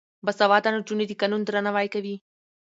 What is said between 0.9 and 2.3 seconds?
د قانون درناوی کوي.